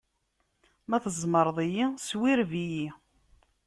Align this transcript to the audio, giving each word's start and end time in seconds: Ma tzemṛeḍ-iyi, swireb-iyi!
Ma 0.89 0.97
tzemṛeḍ-iyi, 1.03 1.85
swireb-iyi! 2.07 2.87